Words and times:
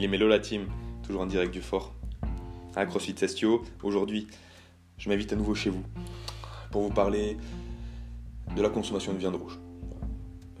Mais 0.00 0.08
Mélo 0.08 0.28
la 0.28 0.38
team, 0.38 0.66
toujours 1.02 1.22
en 1.22 1.26
direct 1.26 1.54
du 1.54 1.62
fort. 1.62 1.94
À 2.74 2.84
CrossFit 2.84 3.14
Testio, 3.14 3.62
aujourd'hui, 3.82 4.26
je 4.98 5.08
m'invite 5.08 5.32
à 5.32 5.36
nouveau 5.36 5.54
chez 5.54 5.70
vous 5.70 5.82
pour 6.70 6.82
vous 6.82 6.90
parler 6.90 7.38
de 8.54 8.60
la 8.60 8.68
consommation 8.68 9.14
de 9.14 9.18
viande 9.18 9.36
rouge. 9.36 9.58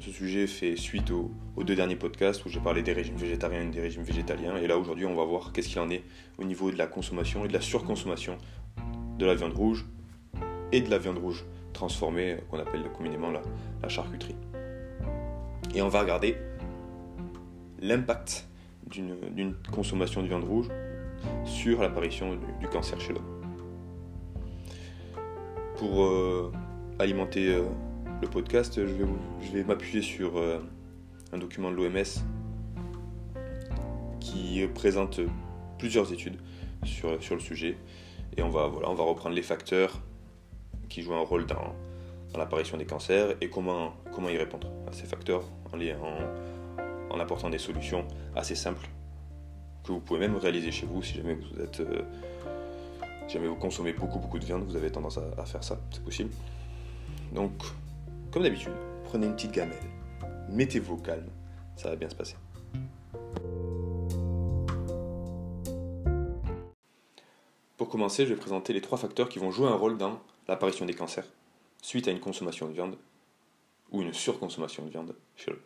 Ce 0.00 0.10
sujet 0.10 0.46
fait 0.46 0.74
suite 0.76 1.10
aux, 1.10 1.30
deux 1.62 1.76
derniers 1.76 1.96
podcasts 1.96 2.46
où 2.46 2.48
j'ai 2.48 2.60
parlé 2.60 2.82
des 2.82 2.94
régimes 2.94 3.16
végétariens 3.16 3.60
et 3.60 3.70
des 3.70 3.80
régimes 3.82 4.04
végétaliens. 4.04 4.56
Et 4.56 4.66
là, 4.66 4.78
aujourd'hui, 4.78 5.04
on 5.04 5.14
va 5.14 5.24
voir 5.24 5.52
qu'est-ce 5.52 5.68
qu'il 5.68 5.80
en 5.80 5.90
est 5.90 6.02
au 6.38 6.44
niveau 6.44 6.70
de 6.70 6.78
la 6.78 6.86
consommation 6.86 7.44
et 7.44 7.48
de 7.48 7.52
la 7.52 7.60
surconsommation 7.60 8.38
de 9.18 9.26
la 9.26 9.34
viande 9.34 9.52
rouge 9.52 9.84
et 10.72 10.80
de 10.80 10.90
la 10.90 10.96
viande 10.96 11.18
rouge 11.18 11.44
transformée, 11.74 12.38
qu'on 12.50 12.58
appelle 12.58 12.84
communément 12.96 13.30
la 13.30 13.88
charcuterie. 13.88 14.36
Et 15.74 15.82
on 15.82 15.88
va 15.88 16.00
regarder 16.00 16.38
l'impact 17.82 18.46
d'une 18.86 19.54
consommation 19.72 20.22
de 20.22 20.28
viande 20.28 20.44
rouge 20.44 20.68
sur 21.44 21.80
l'apparition 21.80 22.36
du, 22.60 22.68
cancer 22.68 23.00
chez 23.00 23.12
l'homme. 23.12 23.42
Pour 25.76 26.04
euh, 26.04 26.52
alimenter 26.98 27.48
euh, 27.48 27.64
le 28.22 28.28
podcast, 28.28 28.74
je 28.76 29.52
vais, 29.52 29.64
m'appuyer 29.64 30.02
sur 30.02 30.38
euh, 30.38 30.60
un 31.32 31.38
document 31.38 31.70
de 31.70 31.76
l'OMS 31.76 32.04
qui 34.20 34.66
présente 34.74 35.20
plusieurs 35.78 36.12
études 36.12 36.38
sur, 36.84 37.10
le 37.10 37.40
sujet. 37.40 37.76
Et 38.36 38.42
on 38.42 38.48
va, 38.48 38.68
voilà, 38.68 38.90
on 38.90 38.94
va 38.94 39.04
reprendre 39.04 39.34
les 39.34 39.42
facteurs 39.42 40.00
qui 40.88 41.02
jouent 41.02 41.14
un 41.14 41.24
rôle 41.24 41.46
dans, 41.46 41.74
l'apparition 42.36 42.76
des 42.76 42.84
cancers 42.84 43.34
et 43.40 43.48
comment, 43.48 43.94
y 44.28 44.36
répondre 44.36 44.68
à 44.86 44.92
ces 44.92 45.06
facteurs 45.06 45.42
en, 45.72 45.78
en 47.16 47.20
apportant 47.20 47.50
des 47.50 47.58
solutions 47.58 48.06
assez 48.34 48.54
simples 48.54 48.88
que 49.84 49.92
vous 49.92 50.00
pouvez 50.00 50.20
même 50.20 50.36
réaliser 50.36 50.70
chez 50.72 50.86
vous 50.86 51.02
si 51.02 51.14
jamais 51.14 51.34
vous 51.34 51.60
êtes 51.60 51.80
euh, 51.80 52.02
jamais 53.28 53.46
vous 53.46 53.56
consommez 53.56 53.92
beaucoup 53.92 54.18
beaucoup 54.18 54.38
de 54.38 54.44
viande, 54.44 54.64
vous 54.64 54.76
avez 54.76 54.90
tendance 54.90 55.18
à, 55.18 55.44
faire 55.44 55.64
ça, 55.64 55.78
c'est 55.90 56.02
possible. 56.02 56.30
Donc, 57.32 57.52
comme 58.32 58.42
d'habitude, 58.42 58.72
prenez 59.04 59.26
une 59.26 59.34
petite 59.34 59.52
gamelle, 59.52 59.78
mettez-vous 60.50 60.94
au 60.94 60.98
calme, 60.98 61.28
ça 61.76 61.90
va 61.90 61.96
bien 61.96 62.08
se 62.08 62.14
passer. 62.14 62.36
Pour 67.76 67.88
commencer, 67.88 68.24
je 68.24 68.34
vais 68.34 68.40
présenter 68.40 68.72
les 68.72 68.80
trois 68.80 68.98
facteurs 68.98 69.28
qui 69.28 69.38
vont 69.38 69.50
jouer 69.50 69.68
un 69.68 69.74
rôle 69.74 69.98
dans 69.98 70.18
l'apparition 70.48 70.86
des 70.86 70.94
cancers 70.94 71.26
suite 71.82 72.08
à 72.08 72.10
une 72.10 72.20
consommation 72.20 72.66
de 72.66 72.72
viande 72.72 72.96
ou 73.92 74.02
une 74.02 74.12
surconsommation 74.12 74.84
de 74.84 74.90
viande 74.90 75.14
chez 75.36 75.50
l'homme. 75.50 75.60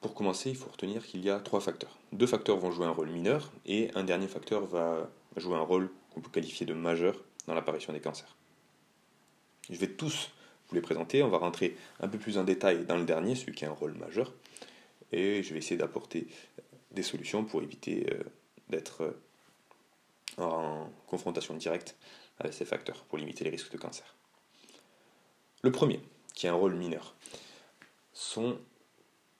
Pour 0.00 0.14
commencer, 0.14 0.50
il 0.50 0.56
faut 0.56 0.70
retenir 0.70 1.04
qu'il 1.04 1.24
y 1.24 1.30
a 1.30 1.40
trois 1.40 1.60
facteurs. 1.60 1.98
Deux 2.12 2.26
facteurs 2.26 2.56
vont 2.58 2.70
jouer 2.70 2.86
un 2.86 2.92
rôle 2.92 3.10
mineur 3.10 3.50
et 3.66 3.90
un 3.94 4.04
dernier 4.04 4.28
facteur 4.28 4.64
va 4.64 5.10
jouer 5.36 5.56
un 5.56 5.62
rôle 5.62 5.90
qu'on 6.14 6.20
peut 6.20 6.30
qualifier 6.30 6.66
de 6.66 6.74
majeur 6.74 7.16
dans 7.46 7.54
l'apparition 7.54 7.92
des 7.92 8.00
cancers. 8.00 8.36
Je 9.70 9.76
vais 9.76 9.88
tous 9.88 10.30
vous 10.68 10.74
les 10.74 10.80
présenter, 10.80 11.22
on 11.22 11.28
va 11.28 11.38
rentrer 11.38 11.76
un 12.00 12.08
peu 12.08 12.18
plus 12.18 12.38
en 12.38 12.44
détail 12.44 12.84
dans 12.84 12.96
le 12.96 13.04
dernier, 13.04 13.34
celui 13.34 13.54
qui 13.54 13.64
a 13.64 13.70
un 13.70 13.72
rôle 13.72 13.94
majeur, 13.94 14.32
et 15.12 15.42
je 15.42 15.52
vais 15.52 15.58
essayer 15.58 15.76
d'apporter 15.76 16.28
des 16.90 17.02
solutions 17.02 17.44
pour 17.44 17.62
éviter 17.62 18.06
euh, 18.12 18.22
d'être 18.68 19.02
euh, 19.02 20.42
en 20.42 20.90
confrontation 21.06 21.54
directe 21.54 21.96
avec 22.38 22.52
ces 22.52 22.64
facteurs, 22.64 23.02
pour 23.04 23.18
limiter 23.18 23.44
les 23.44 23.50
risques 23.50 23.72
de 23.72 23.78
cancer. 23.78 24.14
Le 25.62 25.72
premier, 25.72 26.00
qui 26.34 26.46
a 26.46 26.52
un 26.52 26.56
rôle 26.56 26.74
mineur, 26.74 27.14
sont 28.12 28.58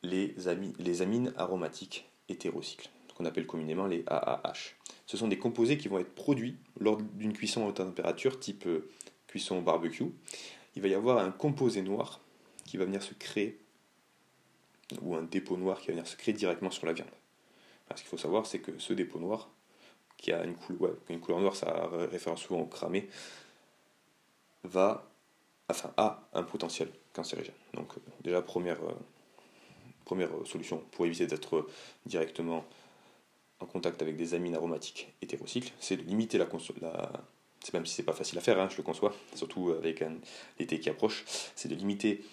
les, 0.02 1.00
amines 1.00 1.32
aromatiques 1.36 2.08
hétérocycles, 2.28 2.90
qu'on 3.16 3.24
appelle 3.24 3.46
communément 3.46 3.86
les 3.86 4.04
AAH. 4.06 4.74
Ce 5.06 5.16
sont 5.16 5.28
des 5.28 5.38
composés 5.38 5.78
qui 5.78 5.88
vont 5.88 5.98
être 5.98 6.14
produits 6.14 6.56
lors 6.78 6.96
d'une 6.96 7.32
cuisson 7.32 7.64
à 7.64 7.68
haute 7.68 7.76
température, 7.76 8.38
type 8.38 8.66
euh, 8.66 8.88
cuisson 9.26 9.62
barbecue. 9.62 10.04
Il 10.76 10.82
va 10.82 10.88
y 10.88 10.94
avoir 10.94 11.18
un 11.18 11.30
composé 11.30 11.82
noir 11.82 12.20
qui 12.64 12.76
va 12.76 12.84
venir 12.84 13.02
se 13.02 13.14
créer, 13.14 13.58
ou 15.02 15.14
un 15.14 15.22
dépôt 15.22 15.56
noir 15.56 15.80
qui 15.80 15.88
va 15.88 15.94
venir 15.94 16.06
se 16.06 16.16
créer 16.16 16.34
directement 16.34 16.70
sur 16.70 16.86
la 16.86 16.92
viande. 16.92 17.08
ce 17.94 18.02
qu'il 18.02 18.08
faut 18.08 18.18
savoir, 18.18 18.46
c'est 18.46 18.60
que 18.60 18.78
ce 18.78 18.92
dépôt 18.92 19.18
noir, 19.18 19.48
qui 20.18 20.32
a 20.32 20.44
une, 20.44 20.56
couleur, 20.56 21.40
noire, 21.40 21.56
ça 21.56 21.88
réfère 22.10 22.36
souvent 22.36 22.60
au 22.60 22.66
cramé, 22.66 23.08
va, 24.64 25.08
enfin, 25.68 25.92
a 25.96 26.28
un 26.34 26.42
potentiel 26.42 26.88
cancérigène. 27.12 27.54
Donc, 27.74 27.92
déjà, 28.22 28.42
première, 28.42 28.82
euh, 28.82 28.94
première 30.08 30.30
solution 30.46 30.82
pour 30.92 31.04
éviter 31.04 31.26
d'être 31.26 31.68
directement 32.06 32.64
en 33.60 33.66
contact 33.66 34.00
avec 34.00 34.16
des 34.16 34.32
amines 34.32 34.54
aromatiques 34.54 35.12
hétérocycles, 35.20 35.72
c'est 35.80 35.98
de 35.98 36.02
limiter 36.02 36.38
la, 36.38 36.48
la 36.80 37.12
c'est 37.60 37.74
même 37.74 37.84
si 37.84 37.94
c'est 37.94 38.04
pas 38.04 38.14
facile 38.14 38.38
à 38.38 38.40
faire, 38.40 38.58
hein, 38.58 38.68
je 38.70 38.76
le 38.78 38.82
conçois, 38.82 39.14
surtout 39.34 39.70
avec 39.70 40.02
l'été 40.58 40.80
qui 40.80 40.88
approche, 40.88 41.24
c'est 41.54 41.68
de 41.68 41.74
limiter 41.74 42.24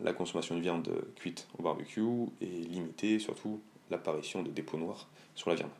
la 0.00 0.12
consommation 0.12 0.54
de 0.56 0.60
viande 0.60 0.90
cuite 1.16 1.48
au 1.58 1.62
barbecue 1.62 2.26
et 2.40 2.46
limiter 2.46 3.18
surtout 3.18 3.62
l'apparition 3.90 4.42
de 4.42 4.50
dépôts 4.50 4.76
noirs 4.76 5.08
sur 5.34 5.48
la 5.48 5.56
viande. 5.56 5.70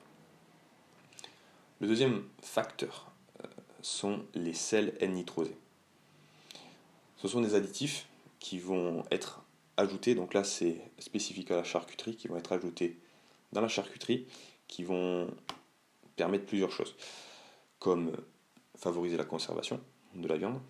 Le 1.81 1.89
deuxième 1.89 2.23
facteur 2.41 3.11
euh, 3.45 3.49
sont 3.83 4.25
les 4.35 4.55
sels 4.55 4.95
N-nitrosés. 5.01 5.57
Ce 7.17 7.29
sont 7.29 7.41
des 7.41 7.55
additifs 7.55 8.07
qui 8.39 8.59
vont 8.59 9.05
être 9.11 9.42
ajoutés, 9.77 10.15
donc 10.15 10.35
là 10.35 10.45
c'est 10.45 10.81
spécifique 10.99 11.51
à 11.51 11.57
la 11.57 11.65
charcuterie, 11.65 12.17
qui 12.17 12.29
vont 12.29 12.37
être 12.37 12.53
ajoutés 12.53 12.99
dans 13.53 13.61
la 13.61 13.69
charcuterie, 13.69 14.27
qui 14.69 14.85
vont 14.85 15.29
permettre 16.17 16.47
plusieurs 16.47 16.71
choses, 16.71 16.95
comme 17.79 18.13
favoriser 18.77 19.17
la 19.17 19.25
conservation 19.25 19.81
de 20.15 20.29
la 20.29 20.37
viande, 20.37 20.61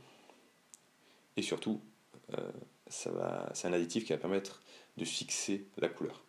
et 1.37 1.43
surtout, 1.43 1.81
euh, 2.39 2.51
c'est 2.89 3.67
un 3.67 3.73
additif 3.73 4.05
qui 4.05 4.13
va 4.13 4.19
permettre 4.19 4.63
de 4.97 5.05
fixer 5.05 5.67
la 5.79 5.89
couleur. 5.89 6.23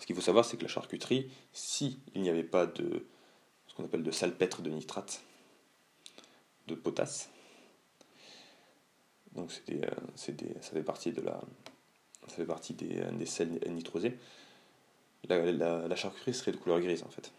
Ce 0.00 0.06
qu'il 0.06 0.16
faut 0.16 0.22
savoir, 0.22 0.44
c'est 0.44 0.56
que 0.56 0.62
la 0.62 0.68
charcuterie, 0.68 1.30
si 1.52 1.98
n'y 2.14 2.28
avait 2.28 2.44
pas 2.44 2.66
de 2.66 3.06
ce 3.66 3.74
qu'on 3.74 3.84
appelle 3.84 4.02
de 4.02 4.10
salpêtre 4.10 4.62
de 4.62 4.70
nitrate, 4.70 5.22
de 6.66 6.74
potasse, 6.74 7.30
donc 9.36 9.52
c'est 9.52 9.84
euh, 9.84 9.90
ça 10.60 10.72
fait 10.72 10.82
partie 10.82 11.12
de 11.12 11.20
la, 11.20 11.40
ça 12.26 12.36
fait 12.36 12.46
partie 12.46 12.74
des, 12.74 13.02
des 13.12 13.26
sels 13.26 13.60
nitrosés. 13.68 14.16
La, 15.28 15.96
charcuterie 15.96 16.34
serait 16.34 16.52
de 16.52 16.56
couleur 16.56 16.80
grise 16.80 17.02
en 17.02 17.08
fait. 17.08 17.32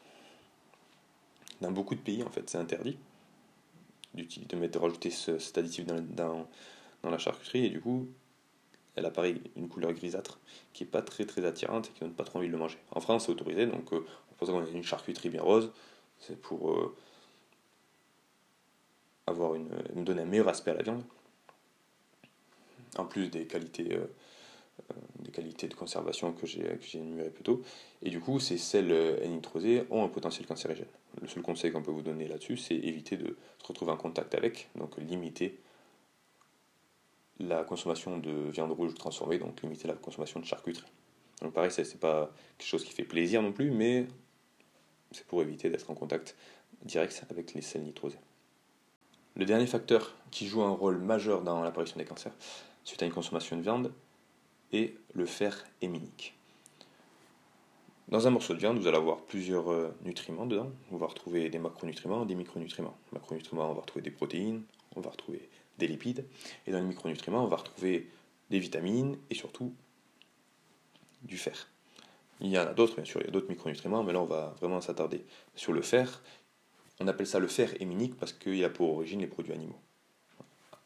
Dans 1.62 1.72
beaucoup 1.72 1.96
de 1.96 2.02
pays, 2.02 2.24
en 2.24 2.30
fait, 2.30 2.50
c'est 2.50 2.58
interdit 2.58 2.98
de, 4.14 4.56
mettre, 4.56 4.80
rajouter 4.80 5.10
cet 5.10 5.58
additif 5.58 5.86
dans, 5.86 6.48
dans, 7.04 7.10
la 7.10 7.18
charcuterie 7.18 7.66
et 7.66 7.70
du 7.70 7.80
coup, 7.80 8.08
elle 8.96 9.06
apparaît 9.06 9.36
une 9.56 9.70
couleur 9.70 9.94
grisâtre 9.94 10.40
qui 10.74 10.84
est 10.84 10.88
pas 10.88 11.02
très 11.02 11.26
très 11.26 11.46
attirante 11.46 11.88
et 11.88 11.92
qui 11.92 12.00
donne 12.02 12.14
pas 12.14 12.24
trop 12.24 12.40
envie 12.40 12.48
de 12.48 12.52
le 12.52 12.58
manger. 12.58 12.78
En 12.92 13.00
France, 13.00 13.26
c'est 13.26 13.32
autorisé, 13.32 13.66
donc 13.66 13.94
euh, 13.94 14.06
on 14.32 14.36
pense 14.36 14.50
qu'on 14.50 14.64
a 14.64 14.70
une 14.70 14.84
charcuterie 14.84 15.30
bien 15.30 15.42
rose, 15.42 15.72
c'est 16.20 16.40
pour 16.40 16.72
euh, 16.72 16.96
avoir 19.28 19.56
une, 19.56 19.70
donner 19.96 20.24
un 20.24 20.26
meilleur 20.26 20.50
aspect 20.50 20.72
à 20.72 20.76
la 20.76 20.84
viande 20.84 21.04
en 23.00 23.06
plus 23.06 23.30
des 23.30 23.46
qualités, 23.46 23.94
euh, 23.94 24.08
euh, 24.92 24.96
des 25.20 25.32
qualités 25.32 25.68
de 25.68 25.74
conservation 25.74 26.34
que 26.34 26.46
j'ai 26.46 26.80
énumérées 26.94 27.30
plus 27.30 27.44
tôt. 27.44 27.62
Et 28.02 28.10
du 28.10 28.20
coup, 28.20 28.40
ces 28.40 28.58
sels 28.58 28.92
N-nitrosés 28.92 29.86
ont 29.90 30.04
un 30.04 30.10
potentiel 30.10 30.46
cancérigène. 30.46 30.88
Le 31.22 31.28
seul 31.28 31.44
conseil 31.44 31.72
qu'on 31.72 31.82
peut 31.82 31.92
vous 31.92 32.02
donner 32.02 32.28
là-dessus, 32.28 32.58
c'est 32.58 32.76
éviter 32.76 33.18
de 33.18 33.38
se 33.62 33.68
retrouver 33.68 33.92
en 33.92 33.98
contact 33.98 34.36
avec, 34.36 34.70
donc 34.76 34.98
limiter 34.98 35.60
la 37.40 37.64
consommation 37.64 38.18
de 38.18 38.32
viande 38.50 38.72
rouge 38.72 38.94
transformée, 38.96 39.38
donc 39.38 39.62
limiter 39.62 39.88
la 39.88 39.94
consommation 39.94 40.40
de 40.40 40.46
charcuterie. 40.46 40.92
Donc 41.42 41.54
pareil, 41.54 41.72
ce 41.72 41.82
n'est 41.82 41.88
pas 42.00 42.32
quelque 42.58 42.68
chose 42.68 42.84
qui 42.84 42.94
fait 42.94 43.04
plaisir 43.04 43.42
non 43.42 43.52
plus, 43.52 43.72
mais 43.72 44.08
c'est 45.12 45.26
pour 45.26 45.42
éviter 45.42 45.70
d'être 45.70 45.90
en 45.90 45.96
contact 45.96 46.36
direct 46.84 47.24
avec 47.30 47.54
les 47.54 47.62
sels 47.62 47.84
nitrosés. 47.84 48.20
Le 49.36 49.46
dernier 49.46 49.68
facteur 49.68 50.16
qui 50.32 50.48
joue 50.48 50.64
un 50.64 50.72
rôle 50.72 50.98
majeur 50.98 51.44
dans 51.44 51.62
l'apparition 51.62 51.98
des 51.98 52.06
cancers, 52.06 52.34
suite 52.88 53.04
à 53.04 53.06
une 53.06 53.12
consommation 53.12 53.58
de 53.58 53.62
viande 53.62 53.92
et 54.72 54.96
le 55.14 55.26
fer 55.26 55.66
héminique. 55.82 56.34
Dans 58.08 58.26
un 58.26 58.30
morceau 58.30 58.54
de 58.54 58.60
viande, 58.60 58.80
vous 58.80 58.88
allez 58.88 58.96
avoir 58.96 59.20
plusieurs 59.20 59.70
euh, 59.70 59.94
nutriments 60.06 60.46
dedans. 60.46 60.72
On 60.94 60.96
va 60.96 61.08
retrouver 61.08 61.50
des 61.50 61.60
macronutriments 61.60 62.24
et 62.24 62.26
des 62.26 62.36
micronutriments. 62.36 62.98
Macronutriments, 63.12 63.70
on 63.70 63.74
va 63.74 63.82
retrouver 63.82 64.04
des 64.04 64.12
protéines, 64.12 64.64
on 64.96 65.02
va 65.02 65.10
retrouver 65.10 65.50
des 65.78 65.88
lipides. 65.88 66.26
Et 66.66 66.72
dans 66.72 66.80
les 66.80 66.86
micronutriments, 66.86 67.44
on 67.44 67.48
va 67.48 67.58
retrouver 67.58 68.10
des 68.50 68.60
vitamines 68.60 69.18
et 69.30 69.36
surtout 69.36 69.74
du 71.24 71.38
fer. 71.38 71.68
Il 72.40 72.48
y 72.48 72.58
en 72.58 72.62
a 72.62 72.74
d'autres, 72.74 72.96
bien 72.96 73.04
sûr, 73.04 73.20
il 73.20 73.26
y 73.26 73.30
a 73.30 73.32
d'autres 73.32 73.50
micronutriments, 73.50 74.04
mais 74.04 74.14
là, 74.14 74.22
on 74.22 74.26
va 74.26 74.56
vraiment 74.62 74.80
s'attarder 74.80 75.26
sur 75.56 75.74
le 75.74 75.82
fer. 75.82 76.24
On 77.02 77.08
appelle 77.10 77.28
ça 77.28 77.40
le 77.40 77.48
fer 77.50 77.74
héminique 77.82 78.16
parce 78.16 78.32
qu'il 78.32 78.64
a 78.64 78.70
pour 78.70 78.94
origine 78.94 79.20
les 79.20 79.28
produits 79.28 79.52
animaux. 79.52 79.82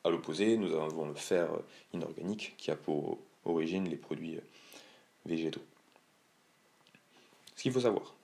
À 0.03 0.09
l'opposé, 0.09 0.57
nous 0.57 0.73
avons 0.73 1.05
le 1.05 1.13
fer 1.13 1.49
inorganique 1.93 2.55
qui 2.57 2.71
a 2.71 2.75
pour 2.75 3.19
origine 3.45 3.87
les 3.87 3.97
produits 3.97 4.39
végétaux. 5.25 5.61
Ce 7.55 7.61
qu'il 7.61 7.71
faut 7.71 7.81
savoir, 7.81 8.15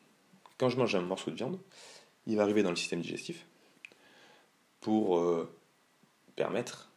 quand 0.58 0.70
je 0.70 0.78
mange 0.78 0.96
un 0.96 1.02
morceau 1.02 1.30
de 1.30 1.36
viande, 1.36 1.60
il 2.26 2.36
va 2.36 2.44
arriver 2.44 2.64
dans 2.64 2.72
le 2.72 2.76
système 2.76 3.02
digestif 3.02 3.46
pour 4.82 5.20
euh, 5.20 5.50
permettre 6.36 6.90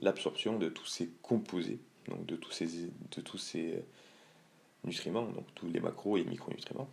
l'absorption 0.00 0.58
de 0.58 0.68
tous 0.68 0.86
ces 0.86 1.10
composés, 1.22 1.78
donc 2.08 2.24
de 2.26 2.36
tous 2.36 2.52
ces, 2.52 2.68
ces 3.38 3.84
nutriments, 4.84 5.26
donc 5.26 5.46
tous 5.54 5.68
les 5.68 5.80
macros 5.80 6.16
et 6.16 6.24
micronutriments, 6.24 6.88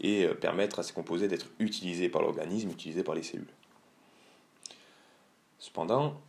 et 0.00 0.24
euh, 0.24 0.34
permettre 0.34 0.78
à 0.78 0.82
ces 0.82 0.92
composés 0.92 1.28
d'être 1.28 1.48
utilisés 1.58 2.08
par 2.08 2.22
l'organisme, 2.22 2.70
utilisés 2.70 3.04
par 3.04 3.14
les 3.14 3.22
cellules. 3.22 3.52
Cependant, 5.58 6.20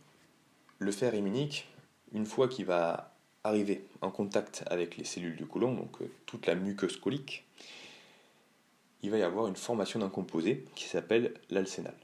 le 0.78 0.92
fer 0.92 1.14
héminique, 1.14 1.68
une 2.12 2.26
fois 2.26 2.48
qu'il 2.48 2.66
va 2.66 3.12
arriver 3.44 3.84
en 4.00 4.10
contact 4.10 4.64
avec 4.66 4.96
les 4.96 5.04
cellules 5.04 5.36
du 5.36 5.46
côlon, 5.46 5.74
donc 5.74 6.00
euh, 6.02 6.10
toute 6.26 6.46
la 6.46 6.54
muqueuse 6.54 6.96
colique, 6.96 7.44
il 9.02 9.10
va 9.10 9.18
y 9.18 9.22
avoir 9.22 9.46
une 9.46 9.56
formation 9.56 10.00
d'un 10.00 10.08
composé 10.08 10.64
qui 10.74 10.86
s'appelle 10.86 11.34
l'alcénal. 11.50 11.94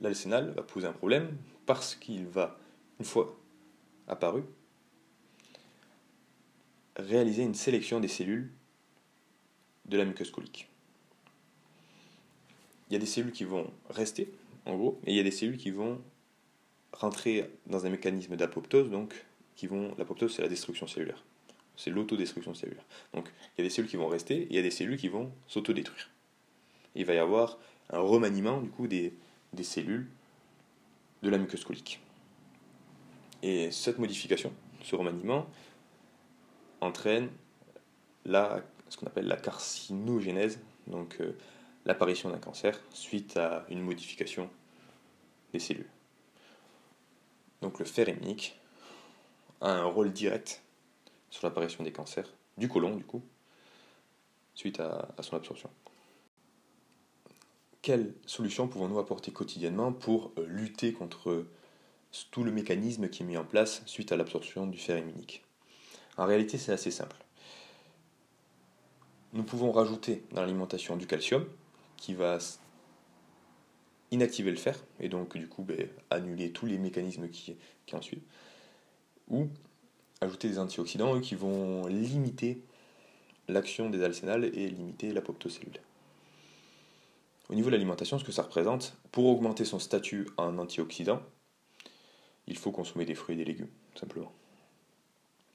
L'alcénal 0.00 0.50
va 0.50 0.62
poser 0.62 0.86
un 0.86 0.92
problème 0.92 1.36
parce 1.66 1.94
qu'il 1.94 2.26
va, 2.26 2.58
une 2.98 3.04
fois 3.04 3.36
apparu, 4.08 4.42
réaliser 6.96 7.42
une 7.42 7.54
sélection 7.54 8.00
des 8.00 8.08
cellules 8.08 8.50
de 9.86 9.96
la 9.96 10.04
muqueuse 10.04 10.30
colique. 10.30 10.68
Il 12.88 12.94
y 12.94 12.96
a 12.96 12.98
des 12.98 13.06
cellules 13.06 13.32
qui 13.32 13.44
vont 13.44 13.70
rester, 13.90 14.32
en 14.66 14.76
gros, 14.76 15.00
et 15.04 15.12
il 15.12 15.16
y 15.16 15.20
a 15.20 15.22
des 15.22 15.30
cellules 15.30 15.58
qui 15.58 15.70
vont 15.70 16.00
rentrer 16.92 17.50
dans 17.66 17.86
un 17.86 17.90
mécanisme 17.90 18.36
d'apoptose, 18.36 18.90
donc 18.90 19.14
qui 19.56 19.66
vont. 19.66 19.94
L'apoptose, 19.98 20.34
c'est 20.34 20.42
la 20.42 20.48
destruction 20.48 20.86
cellulaire. 20.86 21.22
C'est 21.76 21.90
l'autodestruction 21.90 22.54
cellulaire. 22.54 22.84
Donc 23.14 23.30
il 23.56 23.62
y 23.62 23.64
a 23.64 23.68
des 23.68 23.70
cellules 23.70 23.90
qui 23.90 23.96
vont 23.96 24.08
rester, 24.08 24.42
et 24.42 24.46
il 24.50 24.56
y 24.56 24.58
a 24.58 24.62
des 24.62 24.70
cellules 24.70 24.98
qui 24.98 25.08
vont 25.08 25.32
s'autodétruire. 25.48 26.10
Il 26.94 27.04
va 27.04 27.14
y 27.14 27.18
avoir 27.18 27.58
un 27.90 28.00
remaniement, 28.00 28.60
du 28.60 28.68
coup, 28.70 28.86
des, 28.86 29.14
des 29.52 29.64
cellules 29.64 30.08
de 31.22 31.30
la 31.30 31.38
muqueuse 31.38 31.64
colique. 31.64 32.00
Et 33.42 33.70
cette 33.70 33.98
modification, 33.98 34.52
ce 34.82 34.96
remaniement, 34.96 35.46
entraîne 36.80 37.30
la, 38.24 38.62
ce 38.88 38.96
qu'on 38.96 39.06
appelle 39.06 39.26
la 39.26 39.36
carcinogénèse, 39.36 40.60
donc 40.86 41.16
euh, 41.20 41.32
l'apparition 41.86 42.30
d'un 42.30 42.38
cancer 42.38 42.80
suite 42.92 43.36
à 43.36 43.64
une 43.70 43.80
modification 43.80 44.50
des 45.52 45.58
cellules. 45.58 45.88
Donc 47.62 47.78
le 47.78 47.84
fer 47.84 48.08
héminique 48.08 48.58
a 49.60 49.72
un 49.72 49.84
rôle 49.84 50.12
direct 50.12 50.62
sur 51.30 51.46
l'apparition 51.46 51.84
des 51.84 51.92
cancers 51.92 52.32
du 52.56 52.68
côlon, 52.68 52.96
du 52.96 53.04
coup, 53.04 53.22
suite 54.54 54.80
à, 54.80 55.14
son 55.20 55.36
absorption. 55.36 55.70
Quelles 57.82 58.14
solutions 58.26 58.68
pouvons-nous 58.68 58.98
apporter 58.98 59.32
quotidiennement 59.32 59.92
pour 59.92 60.32
euh, 60.36 60.46
lutter 60.46 60.92
contre 60.92 61.46
tout 62.30 62.44
le 62.44 62.52
mécanisme 62.52 63.08
qui 63.08 63.22
est 63.22 63.26
mis 63.26 63.38
en 63.38 63.44
place 63.44 63.82
suite 63.86 64.12
à 64.12 64.16
l'absorption 64.16 64.66
du 64.66 64.76
fer 64.76 64.96
héminique 64.98 65.42
En 66.18 66.26
réalité, 66.26 66.58
c'est 66.58 66.72
assez 66.72 66.90
simple. 66.90 67.16
Nous 69.32 69.44
pouvons 69.44 69.72
rajouter 69.72 70.24
dans 70.32 70.42
l'alimentation 70.42 70.96
du 70.96 71.06
calcium 71.06 71.46
qui 71.96 72.14
va 72.14 72.38
inactiver 74.10 74.50
le 74.50 74.56
fer 74.56 74.76
et 74.98 75.08
donc 75.08 75.36
du 75.36 75.48
coup 75.48 75.62
ben, 75.62 75.88
annuler 76.10 76.52
tous 76.52 76.66
les 76.66 76.78
mécanismes 76.78 77.28
qui, 77.28 77.56
qui 77.86 77.94
en 77.94 78.02
suivent. 78.02 78.22
Ou 79.28 79.48
ajouter 80.20 80.48
des 80.48 80.58
antioxydants 80.58 81.16
eux, 81.16 81.20
qui 81.20 81.34
vont 81.34 81.86
limiter 81.86 82.62
l'action 83.48 83.90
des 83.90 84.02
alcénales 84.02 84.44
et 84.44 84.68
limiter 84.68 85.12
l'apoptose 85.12 85.54
cellulaire. 85.54 85.82
Au 87.48 87.54
niveau 87.54 87.68
de 87.68 87.72
l'alimentation, 87.72 88.18
ce 88.18 88.24
que 88.24 88.32
ça 88.32 88.42
représente, 88.42 88.96
pour 89.10 89.26
augmenter 89.26 89.64
son 89.64 89.78
statut 89.78 90.28
en 90.36 90.56
antioxydant, 90.58 91.20
il 92.46 92.56
faut 92.56 92.70
consommer 92.70 93.04
des 93.04 93.14
fruits 93.14 93.34
et 93.34 93.38
des 93.38 93.44
légumes, 93.44 93.70
simplement. 93.98 94.32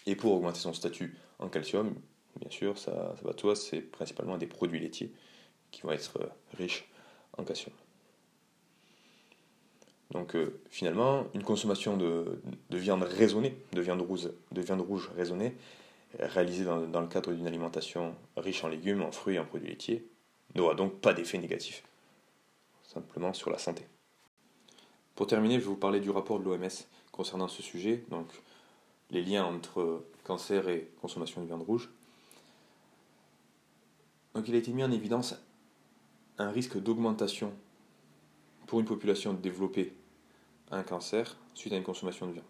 Et 0.06 0.16
pour 0.16 0.34
augmenter 0.34 0.60
son 0.60 0.74
statut 0.74 1.18
en 1.40 1.48
calcium, 1.48 1.96
bien 2.40 2.50
sûr, 2.50 2.78
ça, 2.78 3.16
ça 3.16 3.22
va 3.24 3.34
de 3.34 3.40
soi, 3.40 3.56
c'est 3.56 3.82
principalement 3.82 4.38
des 4.38 4.48
produits 4.48 4.80
laitiers 4.80 5.14
qui 5.72 5.82
vont 5.82 5.92
être 5.92 6.20
riches 6.58 6.90
en 7.38 7.44
calcium. 7.44 7.74
Donc 10.12 10.36
euh, 10.36 10.60
finalement, 10.70 11.26
une 11.34 11.44
consommation 11.44 11.98
de, 11.98 12.40
viande 12.72 13.04
raisonnée, 13.04 13.58
de 13.74 13.82
viande 13.82 14.02
rouge, 14.02 15.10
raisonnée, 15.16 15.56
réalisée 16.20 16.64
dans, 16.64 16.82
dans 16.82 17.02
le 17.02 17.08
cadre 17.08 17.34
d'une 17.34 17.48
alimentation 17.48 18.16
riche 18.38 18.64
en 18.64 18.68
légumes, 18.68 19.02
en 19.02 19.12
fruits 19.12 19.36
et 19.36 19.40
en 19.40 19.46
produits 19.46 19.70
laitiers, 19.70 20.06
n'aura 20.54 20.76
donc 20.76 20.94
pas 21.02 21.14
d'effet 21.14 21.38
négatif, 21.38 21.84
simplement 22.84 23.34
sur 23.34 23.50
la 23.50 23.58
santé. 23.58 23.86
Pour 25.16 25.28
terminer, 25.28 25.56
je 25.56 25.60
vais 25.62 25.66
vous 25.68 25.76
parler 25.76 26.00
du 26.00 26.10
rapport 26.10 26.40
de 26.40 26.44
l'OMS 26.44 26.68
concernant 27.12 27.48
ce 27.48 27.62
sujet, 27.62 28.04
donc 28.10 28.28
les 29.12 29.22
liens 29.22 29.46
entre 29.46 30.04
cancer 30.24 30.68
et 30.68 30.90
consommation 31.02 31.42
de 31.42 31.48
viande 31.48 31.64
rouge. 31.64 31.90
Donc 34.34 34.48
il 34.48 34.56
a 34.56 34.58
été 34.58 34.72
mis 34.74 34.84
en 34.84 34.92
évidence 34.92 35.36
un 36.38 36.52
risque 36.52 36.78
d'augmentation 36.78 37.54
pour 38.68 38.80
une 38.80 38.86
population 38.86 39.34
développée 39.34 39.96
un 40.72 40.84
cancer 40.84 41.38
suite 41.54 41.74
à 41.74 41.78
une 41.78 41.84
consommation 41.84 42.28
de 42.28 42.34
viande. 42.34 42.46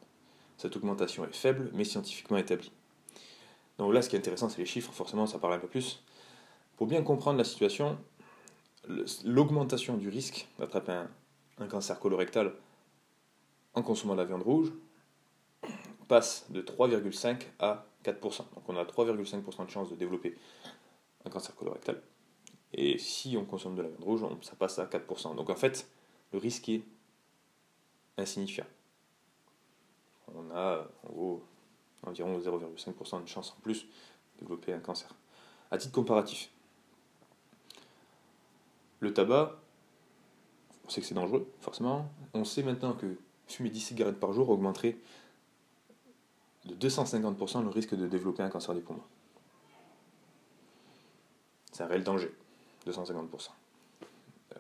Cette 0.58 0.76
augmentation 0.76 1.26
est 1.26 1.36
faible, 1.36 1.70
mais 1.74 1.84
scientifiquement 1.84 2.38
établie. 2.38 2.72
Donc 3.78 3.94
là, 3.94 4.02
ce 4.02 4.10
qui 4.10 4.16
est 4.16 4.20
intéressant, 4.20 4.50
c'est 4.50 4.60
les 4.60 4.66
chiffres, 4.66 4.94
forcément, 4.94 5.28
ça 5.28 5.38
parle 5.38 5.54
un 5.54 5.60
peu 5.60 5.68
plus. 5.68 6.02
Pour 6.78 6.88
bien 6.88 7.02
comprendre 7.04 7.38
la 7.38 7.44
situation, 7.44 7.98
l'augmentation 9.24 9.98
du 9.98 10.10
risque 10.10 10.48
d'attraper 10.60 11.04
un, 11.60 11.68
cancer 11.68 12.00
colorectal 12.00 12.54
en 13.74 13.82
consommant 13.82 14.14
de 14.14 14.22
la 14.22 14.26
viande 14.26 14.44
rouge 14.44 14.72
passe 16.08 16.46
de 16.50 16.62
3,5 16.62 17.42
à 17.60 17.86
4%. 18.04 18.22
Donc 18.54 18.68
on 18.68 18.78
a 18.78 18.84
3,5% 18.84 19.66
de 19.66 19.72
chance 19.72 19.90
de 19.90 19.96
développer 19.96 20.38
un 21.26 21.30
cancer 21.30 21.56
colorectal. 21.56 22.02
Et 22.74 22.98
si 22.98 23.36
on 23.38 23.46
consomme 23.46 23.76
de 23.76 23.82
la 23.82 23.90
viande 23.90 24.04
rouge, 24.04 24.22
ça 24.42 24.56
passe 24.56 24.80
à 24.80 24.86
4%. 24.86 25.36
Donc 25.36 25.50
en 25.50 25.56
fait, 25.56 25.90
est 26.44 26.84
insignifiant. 28.18 28.66
On 30.34 30.52
a 30.56 30.88
en 31.04 31.40
environ 32.08 32.40
0,5% 32.40 33.24
de 33.24 33.28
chance 33.28 33.56
en 33.57 33.62
plus 33.62 33.83
de 33.83 34.42
développer 34.42 34.74
un 34.74 34.80
cancer. 34.80 35.09
À 35.71 35.78
titre 35.78 35.94
comparatif, 35.94 36.50
le 39.00 39.14
tabac, 39.14 39.56
on 40.86 40.90
sait 40.90 41.02
que 41.02 41.07
c'est 41.07 41.16
dangereux, 41.16 41.52
forcément. 41.62 42.09
On 42.33 42.44
sait 42.44 42.64
maintenant 42.64 42.94
que 42.94 43.18
fumer 43.48 43.69
10 43.69 43.80
cigarettes 43.80 44.19
par 44.19 44.33
jour 44.33 44.50
augmenterait 44.50 44.98
de 46.66 46.76
250% 46.76 47.64
le 47.64 47.69
risque 47.69 47.95
de 47.95 48.07
développer 48.07 48.44
un 48.44 48.50
cancer 48.50 48.74
des 48.74 48.81
poumons. 48.81 49.04
C'est 51.71 51.83
un 51.83 51.88
réel 51.88 52.04
danger, 52.04 52.33
250%. 52.88 53.50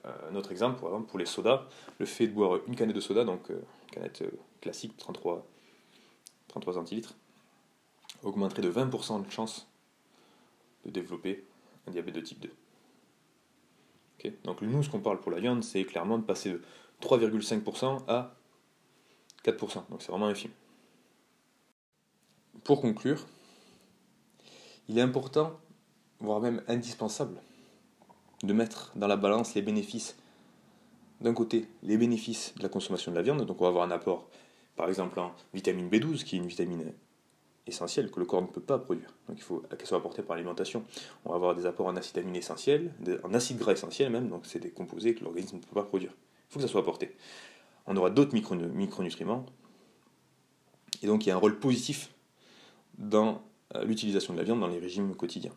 Euh, 0.05 0.31
un 0.31 0.35
autre 0.35 0.51
exemple, 0.51 0.79
par 0.79 0.89
exemple, 0.89 1.09
pour 1.09 1.19
les 1.19 1.25
sodas, 1.25 1.63
le 1.99 2.05
fait 2.05 2.27
de 2.27 2.33
boire 2.33 2.59
une 2.67 2.75
canette 2.75 2.95
de 2.95 3.01
soda, 3.01 3.23
donc 3.23 3.49
euh, 3.49 3.61
canette 3.91 4.21
euh, 4.21 4.31
classique, 4.61 4.95
33, 4.97 5.45
33 6.47 6.73
centilitres, 6.73 7.15
augmenterait 8.23 8.61
de 8.61 8.71
20% 8.71 9.25
de 9.25 9.31
chance 9.31 9.67
de 10.85 10.91
développer 10.91 11.43
un 11.87 11.91
diabète 11.91 12.15
de 12.15 12.21
type 12.21 12.39
2. 12.39 12.51
donc 14.43 14.61
nous, 14.61 14.83
ce 14.83 14.89
qu'on 14.89 14.99
parle 14.99 15.19
pour 15.19 15.31
la 15.31 15.39
viande, 15.39 15.63
c'est 15.63 15.83
clairement 15.85 16.17
de 16.17 16.23
passer 16.23 16.51
de 16.51 16.61
3,5% 17.01 18.03
à 18.07 18.35
4%. 19.43 19.89
Donc 19.89 20.01
c'est 20.01 20.11
vraiment 20.11 20.27
infime. 20.27 20.51
Pour 22.63 22.81
conclure, 22.81 23.25
il 24.87 24.97
est 24.97 25.01
important, 25.01 25.59
voire 26.19 26.39
même 26.39 26.63
indispensable, 26.67 27.39
de 28.43 28.53
mettre 28.53 28.91
dans 28.95 29.07
la 29.07 29.17
balance 29.17 29.55
les 29.55 29.61
bénéfices. 29.61 30.17
D'un 31.21 31.33
côté, 31.33 31.67
les 31.83 31.97
bénéfices 31.97 32.53
de 32.57 32.63
la 32.63 32.69
consommation 32.69 33.11
de 33.11 33.17
la 33.17 33.23
viande, 33.23 33.45
donc 33.45 33.59
on 33.61 33.63
va 33.63 33.69
avoir 33.69 33.85
un 33.85 33.91
apport, 33.91 34.27
par 34.75 34.89
exemple, 34.89 35.19
en 35.19 35.33
vitamine 35.53 35.89
B12, 35.89 36.23
qui 36.23 36.35
est 36.35 36.39
une 36.39 36.47
vitamine 36.47 36.91
essentielle 37.67 38.11
que 38.11 38.19
le 38.19 38.25
corps 38.25 38.41
ne 38.41 38.47
peut 38.47 38.61
pas 38.61 38.77
produire, 38.77 39.09
donc 39.27 39.37
il 39.37 39.43
faut 39.43 39.63
qu'elle 39.77 39.87
soit 39.87 39.97
apportée 39.97 40.21
par 40.21 40.35
l'alimentation. 40.35 40.83
On 41.23 41.29
va 41.29 41.35
avoir 41.35 41.55
des 41.55 41.65
apports 41.65 41.87
en 41.87 41.95
acides 41.95 42.17
aminés 42.17 42.39
essentiels, 42.39 42.93
en 43.23 43.33
acides 43.33 43.57
gras 43.57 43.71
essentiels 43.71 44.11
même, 44.11 44.29
donc 44.29 44.45
c'est 44.45 44.59
des 44.59 44.69
composés 44.69 45.15
que 45.15 45.23
l'organisme 45.23 45.55
ne 45.57 45.61
peut 45.61 45.73
pas 45.73 45.83
produire. 45.83 46.11
Il 46.49 46.53
faut 46.53 46.59
que 46.59 46.65
ça 46.65 46.71
soit 46.71 46.81
apporté. 46.81 47.15
On 47.87 47.95
aura 47.97 48.09
d'autres 48.09 48.35
micronutriments, 48.35 49.45
et 51.01 51.07
donc 51.07 51.25
il 51.25 51.29
y 51.29 51.31
a 51.31 51.35
un 51.35 51.39
rôle 51.39 51.59
positif 51.59 52.11
dans 52.97 53.41
euh, 53.75 53.83
l'utilisation 53.83 54.33
de 54.33 54.39
la 54.39 54.43
viande 54.43 54.59
dans 54.59 54.67
les 54.67 54.79
régimes 54.79 55.15
quotidiens. 55.15 55.53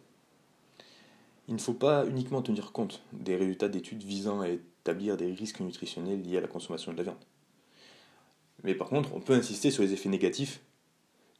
Il 1.48 1.54
ne 1.54 1.60
faut 1.60 1.72
pas 1.72 2.06
uniquement 2.06 2.42
tenir 2.42 2.72
compte 2.72 3.02
des 3.12 3.34
résultats 3.34 3.70
d'études 3.70 4.02
visant 4.02 4.40
à 4.40 4.48
établir 4.48 5.16
des 5.16 5.32
risques 5.32 5.60
nutritionnels 5.60 6.22
liés 6.22 6.36
à 6.36 6.42
la 6.42 6.46
consommation 6.46 6.92
de 6.92 6.98
la 6.98 7.04
viande. 7.04 7.24
Mais 8.64 8.74
par 8.74 8.88
contre, 8.88 9.14
on 9.14 9.20
peut 9.20 9.32
insister 9.32 9.70
sur 9.70 9.82
les 9.82 9.94
effets 9.94 10.10
négatifs 10.10 10.60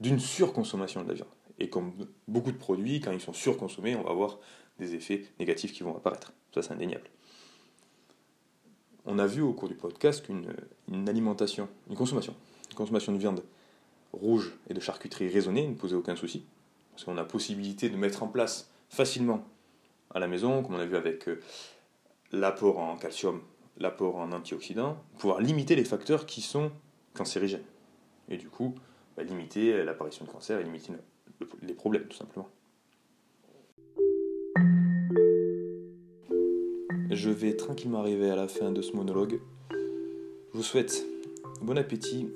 d'une 0.01 0.19
surconsommation 0.19 1.03
de 1.03 1.09
la 1.09 1.15
viande. 1.15 1.29
Et 1.59 1.69
comme 1.69 1.93
beaucoup 2.27 2.53
de 2.53 2.57
produits, 2.57 3.01
quand 3.01 3.13
ils 3.13 3.21
sont 3.21 3.35
surconsommés, 3.35 3.97
on 3.97 4.03
va 4.03 4.11
avoir 4.11 4.39
des 4.79 4.95
effets 4.95 5.25
négatifs 5.39 5.73
qui 5.73 5.83
vont 5.83 5.95
apparaître. 5.95 6.33
Ça, 6.55 6.63
c'est 6.63 6.73
indéniable. 6.73 7.11
On 9.05 9.19
a 9.19 9.27
vu 9.27 9.43
au 9.43 9.53
cours 9.53 9.69
du 9.69 9.75
podcast 9.75 10.25
qu'une 10.25 10.55
une 10.91 11.09
alimentation, 11.09 11.69
une 11.91 11.97
consommation, 11.97 12.35
une 12.71 12.77
consommation 12.77 13.13
de 13.13 13.19
viande 13.19 13.43
rouge 14.13 14.57
et 14.71 14.75
de 14.75 14.81
charcuterie 14.81 15.29
raisonnée 15.29 15.67
ne 15.67 15.75
posait 15.75 15.97
aucun 15.97 16.17
souci. 16.17 16.45
Parce 16.93 17.05
qu'on 17.05 17.19
a 17.19 17.25
possibilité 17.25 17.91
de 17.91 17.97
mettre 17.97 18.23
en 18.23 18.29
place 18.29 18.71
facilement 18.89 19.45
à 20.19 20.21
la 20.21 20.29
maison, 20.29 20.63
comme 20.63 20.75
on 20.75 20.79
a 20.79 20.85
vu 20.85 20.97
avec 20.97 21.29
euh, 21.29 21.41
l'apport 22.33 22.79
en 22.79 22.97
calcium, 22.97 23.41
l'apport 23.79 24.17
en 24.17 24.33
antioxydants, 24.33 24.99
pouvoir 25.19 25.41
limiter 25.41 25.77
les 25.77 25.85
facteurs 25.85 26.27
qui 26.27 26.43
sont 26.43 26.71
cancérigènes. 27.15 27.65
Et 28.29 28.37
du 28.37 28.49
coup, 28.49 28.75
bah, 29.17 29.23
limiter 29.23 29.85
l'apparition 29.85 30.25
de 30.25 30.31
cancer 30.31 30.61
et 30.61 30.65
limiter 30.65 30.93
les 31.63 31.75
problèmes, 31.75 32.05
tout 32.05 32.17
simplement. 32.17 32.49
Je 37.11 37.31
vais 37.31 37.57
tranquillement 37.57 38.01
arriver 38.01 38.31
à 38.31 38.37
la 38.37 38.49
fin 38.49 38.71
de 38.71 38.83
ce 38.83 38.93
monologue. 38.93 39.41
Je 39.71 40.57
vous 40.57 40.63
souhaite 40.63 41.07
bon 41.63 41.79
appétit, 41.79 42.29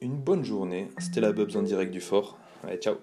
une 0.00 0.16
bonne 0.16 0.44
journée. 0.44 0.88
C'était 0.98 1.20
la 1.20 1.32
Bubs 1.32 1.56
en 1.56 1.62
direct 1.62 1.92
du 1.92 2.00
fort. 2.00 2.36
Allez, 2.64 2.78
ciao 2.78 2.96